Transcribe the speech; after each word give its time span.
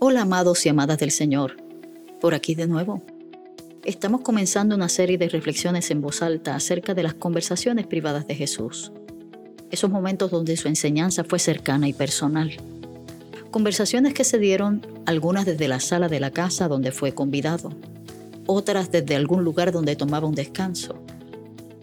Hola 0.00 0.22
amados 0.22 0.64
y 0.64 0.68
amadas 0.68 0.98
del 0.98 1.10
Señor, 1.10 1.56
por 2.20 2.32
aquí 2.32 2.54
de 2.54 2.68
nuevo. 2.68 3.02
Estamos 3.84 4.20
comenzando 4.20 4.76
una 4.76 4.88
serie 4.88 5.18
de 5.18 5.28
reflexiones 5.28 5.90
en 5.90 6.00
voz 6.00 6.22
alta 6.22 6.54
acerca 6.54 6.94
de 6.94 7.02
las 7.02 7.14
conversaciones 7.14 7.84
privadas 7.88 8.24
de 8.28 8.36
Jesús, 8.36 8.92
esos 9.72 9.90
momentos 9.90 10.30
donde 10.30 10.56
su 10.56 10.68
enseñanza 10.68 11.24
fue 11.24 11.40
cercana 11.40 11.88
y 11.88 11.94
personal. 11.94 12.52
Conversaciones 13.50 14.14
que 14.14 14.22
se 14.22 14.38
dieron 14.38 14.86
algunas 15.04 15.46
desde 15.46 15.66
la 15.66 15.80
sala 15.80 16.08
de 16.08 16.20
la 16.20 16.30
casa 16.30 16.68
donde 16.68 16.92
fue 16.92 17.12
convidado, 17.12 17.72
otras 18.46 18.92
desde 18.92 19.16
algún 19.16 19.42
lugar 19.42 19.72
donde 19.72 19.96
tomaba 19.96 20.28
un 20.28 20.36
descanso, 20.36 20.94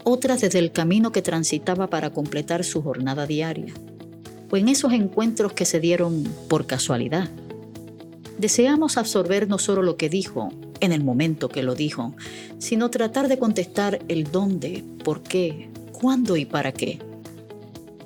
otras 0.06 0.40
desde 0.40 0.60
el 0.60 0.72
camino 0.72 1.12
que 1.12 1.22
transitaba 1.22 1.88
para 1.88 2.12
completar 2.12 2.64
su 2.64 2.82
jornada 2.82 3.28
diaria, 3.28 3.74
o 4.50 4.56
en 4.56 4.70
esos 4.70 4.94
encuentros 4.94 5.52
que 5.52 5.66
se 5.66 5.82
dieron 5.82 6.24
por 6.48 6.66
casualidad 6.66 7.30
deseamos 8.38 8.98
absorber 8.98 9.48
no 9.48 9.58
solo 9.58 9.82
lo 9.82 9.98
que 9.98 10.10
dijo 10.10 10.52
en 10.80 10.92
el 10.92 11.04
momento 11.04 11.50
que 11.50 11.64
lo 11.64 11.76
dijo, 11.76 12.14
sino 12.58 12.90
tratar 12.90 13.28
de 13.28 13.38
contestar 13.38 14.00
el 14.08 14.32
dónde, 14.32 14.84
por 15.04 15.22
qué, 15.22 15.70
cuándo 15.92 16.38
y 16.38 16.46
para 16.46 16.72
qué. 16.72 17.00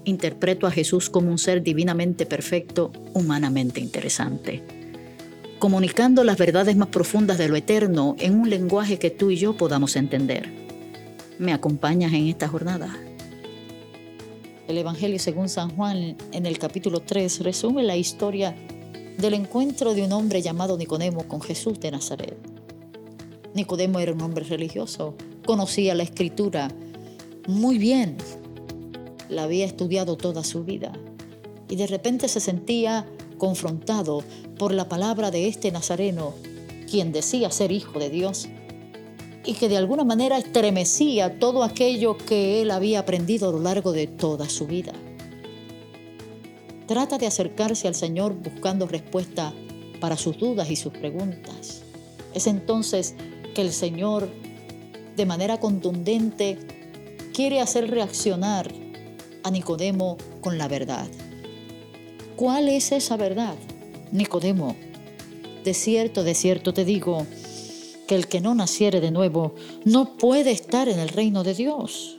Interpreto 0.06 0.68
a 0.68 0.72
Jesús 0.72 1.10
como 1.10 1.30
un 1.30 1.38
ser 1.38 1.62
divinamente 1.62 2.26
perfecto, 2.26 2.92
humanamente 3.14 3.80
interesante, 3.80 4.64
comunicando 5.60 6.24
las 6.24 6.38
verdades 6.38 6.76
más 6.78 6.90
profundas 6.90 7.38
de 7.38 7.50
lo 7.50 7.56
eterno 7.56 8.16
en 8.20 8.40
un 8.40 8.50
lenguaje 8.50 8.98
que 8.98 9.10
tú 9.10 9.30
y 9.30 9.38
yo 9.38 9.58
podamos 9.58 9.96
entender. 9.96 10.50
¿Me 11.38 11.54
acompañas 11.54 12.14
en 12.14 12.28
esta 12.28 12.48
jornada? 12.48 12.96
El 14.68 14.78
Evangelio 14.78 15.18
según 15.20 15.50
San 15.50 15.72
Juan 15.72 16.16
en 16.32 16.46
el 16.46 16.60
capítulo 16.60 17.00
3 17.00 17.40
resume 17.40 17.82
la 17.82 17.98
historia 17.98 18.56
del 19.20 19.34
encuentro 19.34 19.94
de 19.94 20.04
un 20.04 20.14
hombre 20.14 20.42
llamado 20.42 20.78
Nicodemo 20.78 21.28
con 21.28 21.42
Jesús 21.42 21.80
de 21.82 21.92
Nazaret. 21.92 22.38
Nicodemo 23.54 24.00
era 24.00 24.14
un 24.14 24.22
hombre 24.22 24.46
religioso, 24.46 25.16
conocía 25.46 25.94
la 25.94 26.04
escritura 26.04 26.70
muy 27.48 27.78
bien, 27.78 28.16
la 29.28 29.44
había 29.44 29.66
estudiado 29.66 30.16
toda 30.16 30.44
su 30.46 30.64
vida 30.64 30.94
y 31.68 31.76
de 31.76 31.88
repente 31.88 32.30
se 32.30 32.40
sentía 32.40 33.06
confrontado 33.38 34.24
por 34.58 34.74
la 34.74 34.88
palabra 34.88 35.32
de 35.32 35.50
este 35.50 35.72
nazareno, 35.72 36.34
quien 36.90 37.12
decía 37.12 37.52
ser 37.52 37.74
hijo 37.74 38.00
de 38.00 38.10
Dios 38.10 38.48
y 39.46 39.54
que 39.54 39.68
de 39.68 39.78
alguna 39.78 40.06
manera 40.06 40.38
estremecía 40.38 41.40
todo 41.40 41.64
aquello 41.64 42.18
que 42.18 42.62
él 42.62 42.72
había 42.72 43.00
aprendido 43.00 43.50
a 43.50 43.52
lo 43.52 43.60
largo 43.60 43.92
de 43.92 44.08
toda 44.08 44.48
su 44.48 44.66
vida. 44.66 44.94
Trata 46.90 47.20
de 47.20 47.28
acercarse 47.28 47.88
al 47.88 47.94
Señor 47.94 48.34
buscando 48.34 48.88
respuesta 48.88 49.54
para 50.00 50.18
sus 50.18 50.40
dudas 50.40 50.72
y 50.72 50.76
sus 50.76 50.92
preguntas. 50.92 51.84
Es 52.34 52.48
entonces 52.48 53.14
que 53.54 53.62
el 53.62 53.72
Señor, 53.72 54.28
de 55.16 55.26
manera 55.28 55.60
contundente, 55.60 56.58
quiere 57.32 57.62
hacer 57.62 57.92
reaccionar 57.92 58.72
a 59.44 59.52
Nicodemo 59.52 60.18
con 60.42 60.58
la 60.58 60.68
verdad. 60.68 61.06
¿Cuál 62.36 62.70
es 62.70 62.92
esa 62.92 63.18
verdad? 63.18 63.54
Nicodemo, 64.12 64.76
de 65.64 65.76
cierto, 65.76 66.24
de 66.24 66.34
cierto 66.34 66.74
te 66.74 66.86
digo, 66.86 67.28
que 68.08 68.16
el 68.16 68.28
que 68.28 68.42
no 68.42 68.56
naciere 68.56 69.00
de 69.00 69.12
nuevo 69.12 69.54
no 69.86 70.18
puede 70.18 70.50
estar 70.50 70.90
en 70.90 70.98
el 70.98 71.10
reino 71.10 71.44
de 71.44 71.54
Dios. 71.54 72.18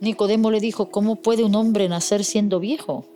Nicodemo 0.00 0.50
le 0.50 0.60
dijo, 0.60 0.90
¿cómo 0.90 1.16
puede 1.16 1.44
un 1.44 1.54
hombre 1.54 1.88
nacer 1.88 2.24
siendo 2.24 2.60
viejo? 2.60 3.06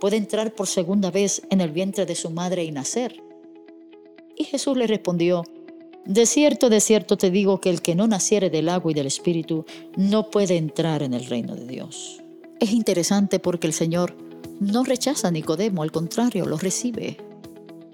Puede 0.00 0.16
entrar 0.16 0.54
por 0.54 0.66
segunda 0.66 1.10
vez 1.10 1.42
en 1.50 1.60
el 1.60 1.70
vientre 1.70 2.06
de 2.06 2.14
su 2.14 2.30
madre 2.30 2.64
y 2.64 2.72
nacer. 2.72 3.22
Y 4.36 4.44
Jesús 4.44 4.76
le 4.76 4.86
respondió, 4.86 5.44
De 6.04 6.26
cierto, 6.26 6.70
de 6.70 6.80
cierto 6.80 7.16
te 7.16 7.30
digo 7.30 7.60
que 7.60 7.70
el 7.70 7.82
que 7.82 7.94
no 7.94 8.06
naciere 8.06 8.50
del 8.50 8.68
agua 8.68 8.92
y 8.92 8.94
del 8.94 9.06
Espíritu 9.06 9.64
no 9.96 10.30
puede 10.30 10.56
entrar 10.56 11.02
en 11.02 11.14
el 11.14 11.26
reino 11.26 11.54
de 11.56 11.66
Dios. 11.66 12.22
Es 12.60 12.72
interesante 12.72 13.38
porque 13.38 13.66
el 13.66 13.72
Señor 13.72 14.16
no 14.60 14.84
rechaza 14.84 15.28
a 15.28 15.30
Nicodemo, 15.30 15.82
al 15.82 15.92
contrario, 15.92 16.46
lo 16.46 16.56
recibe. 16.56 17.16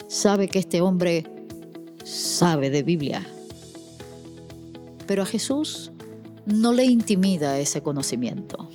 Sabe 0.08 0.48
que 0.48 0.58
este 0.58 0.80
hombre 0.80 1.24
sabe 2.04 2.70
de 2.70 2.82
Biblia. 2.82 3.26
Pero 5.06 5.22
a 5.22 5.26
Jesús 5.26 5.90
no 6.46 6.72
le 6.72 6.84
intimida 6.84 7.58
ese 7.58 7.82
conocimiento, 7.82 8.68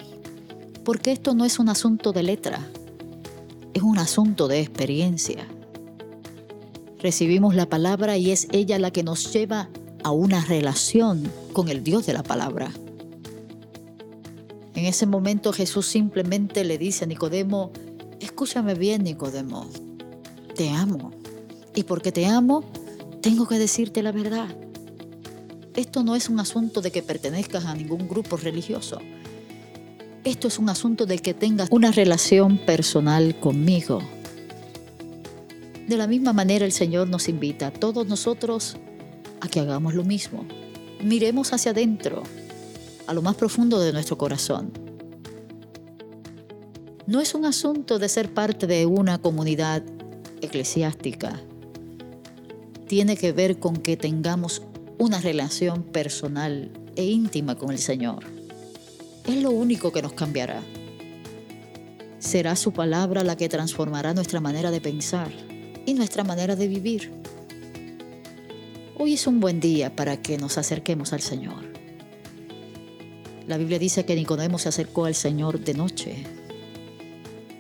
porque 0.84 1.12
esto 1.12 1.34
no 1.34 1.46
es 1.46 1.60
un 1.60 1.70
asunto 1.70 2.12
de 2.12 2.24
letra, 2.24 2.68
es 3.74 3.84
un 3.84 3.98
asunto 3.98 4.48
de 4.48 4.60
experiencia. 4.60 5.48
Recibimos 7.00 7.56
la 7.56 7.68
palabra 7.68 8.18
y 8.18 8.32
es 8.32 8.48
ella 8.52 8.78
la 8.80 8.92
que 8.92 9.04
nos 9.04 9.32
lleva 9.32 9.70
a 10.04 10.12
una 10.12 10.44
relación 10.44 11.32
con 11.54 11.70
el 11.70 11.84
Dios 11.84 12.06
de 12.06 12.14
la 12.14 12.24
palabra. 12.24 12.72
En 14.76 14.86
ese 14.86 15.06
momento 15.06 15.54
Jesús 15.54 15.88
simplemente 15.88 16.64
le 16.64 16.78
dice 16.78 17.06
a 17.06 17.08
Nicodemo, 17.08 17.72
escúchame 18.20 18.76
bien 18.76 19.04
Nicodemo, 19.04 19.68
te 20.56 20.70
amo. 20.70 21.12
Y 21.76 21.84
porque 21.84 22.12
te 22.12 22.26
amo, 22.26 22.64
tengo 23.22 23.48
que 23.48 23.60
decirte 23.60 24.02
la 24.02 24.12
verdad. 24.12 24.48
Esto 25.76 26.04
no 26.04 26.16
es 26.16 26.30
un 26.30 26.40
asunto 26.40 26.82
de 26.82 26.92
que 26.92 27.04
pertenezcas 27.04 27.66
a 27.66 27.76
ningún 27.76 28.08
grupo 28.08 28.36
religioso. 28.36 29.00
Esto 30.26 30.50
es 30.50 30.60
un 30.60 30.68
asunto 30.68 31.06
del 31.06 31.22
que 31.22 31.34
tengas 31.34 31.70
una 31.72 31.92
relación 31.92 32.58
personal 32.58 33.40
conmigo. 33.40 34.02
De 35.88 35.96
la 35.96 36.08
misma 36.08 36.34
manera 36.34 36.66
el 36.66 36.74
Señor 36.74 37.08
nos 37.08 37.30
invita 37.30 37.68
a 37.68 37.72
todos 37.72 38.06
nosotros 38.06 38.76
a 39.40 39.48
que 39.48 39.62
hagamos 39.62 39.94
lo 39.94 40.04
mismo. 40.04 40.46
Miremos 41.02 41.54
hacia 41.54 41.72
adentro, 41.72 42.24
a 43.08 43.14
lo 43.14 43.22
más 43.22 43.36
profundo 43.36 43.80
de 43.80 43.94
nuestro 43.94 44.18
corazón. 44.18 44.74
No 47.08 47.22
es 47.22 47.34
un 47.34 47.46
asunto 47.46 47.98
de 47.98 48.10
ser 48.10 48.34
parte 48.34 48.68
de 48.68 48.86
una 48.86 49.20
comunidad 49.20 49.84
eclesiástica. 50.42 51.40
Tiene 52.88 53.16
que 53.16 53.32
ver 53.32 53.58
con 53.58 53.78
que 53.78 53.96
tengamos 53.96 54.64
una 54.98 55.22
relación 55.22 55.84
personal 55.84 56.72
e 56.98 57.06
íntima 57.06 57.56
con 57.56 57.72
el 57.72 57.80
Señor 57.80 58.39
es 59.30 59.44
lo 59.44 59.52
único 59.52 59.92
que 59.92 60.02
nos 60.02 60.14
cambiará. 60.14 60.64
Será 62.18 62.56
su 62.56 62.74
palabra 62.74 63.24
la 63.24 63.38
que 63.38 63.48
transformará 63.48 64.14
nuestra 64.14 64.40
manera 64.40 64.72
de 64.72 64.82
pensar 64.82 65.32
y 65.86 65.94
nuestra 65.94 66.24
manera 66.24 66.56
de 66.56 66.68
vivir. 66.68 67.12
Hoy 68.98 69.14
es 69.14 69.28
un 69.28 69.40
buen 69.40 69.60
día 69.60 69.96
para 69.96 70.18
que 70.18 70.38
nos 70.38 70.58
acerquemos 70.58 71.14
al 71.14 71.22
Señor. 71.22 71.70
La 73.48 73.58
Biblia 73.58 73.80
dice 73.80 74.06
que 74.06 74.16
Nicodemo 74.16 74.58
se 74.58 74.70
acercó 74.70 75.06
al 75.06 75.16
Señor 75.16 75.60
de 75.60 75.74
noche. 75.74 76.24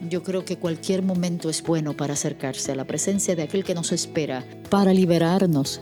Yo 0.09 0.23
creo 0.23 0.45
que 0.45 0.57
cualquier 0.57 1.01
momento 1.03 1.49
es 1.49 1.61
bueno 1.61 1.95
para 1.95 2.13
acercarse 2.13 2.71
a 2.71 2.75
la 2.75 2.85
presencia 2.85 3.35
de 3.35 3.43
aquel 3.43 3.63
que 3.63 3.75
nos 3.75 3.91
espera, 3.91 4.43
para 4.69 4.93
liberarnos 4.93 5.81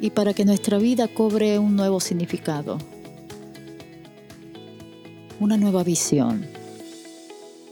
y 0.00 0.10
para 0.10 0.32
que 0.32 0.44
nuestra 0.44 0.78
vida 0.78 1.08
cobre 1.08 1.58
un 1.58 1.76
nuevo 1.76 2.00
significado 2.00 2.78
una 5.40 5.56
nueva 5.56 5.82
visión, 5.82 6.46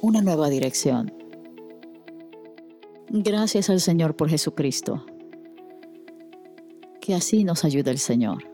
una 0.01 0.21
nueva 0.21 0.49
dirección. 0.49 1.13
Gracias 3.09 3.71
al 3.71 3.81
Señor 3.81 4.17
por 4.17 4.29
Jesucristo. 4.29 5.05
Que 7.01 7.15
así 7.15 7.45
nos 7.45 7.65
ayude 7.65 7.91
el 7.91 7.99
Señor. 7.99 8.52